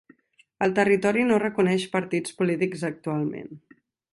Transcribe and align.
El 0.67 0.71
territori 0.79 1.27
no 1.27 1.37
reconeix 1.43 1.85
partits 1.99 2.35
polítics 2.41 2.87
actualment. 2.91 3.57